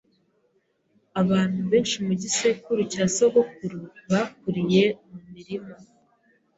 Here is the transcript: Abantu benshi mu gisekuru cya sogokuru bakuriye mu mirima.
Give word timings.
Abantu 1.21 1.59
benshi 1.71 1.97
mu 2.05 2.13
gisekuru 2.21 2.79
cya 2.91 3.05
sogokuru 3.15 3.79
bakuriye 4.11 4.83
mu 5.09 5.19
mirima. 5.33 5.73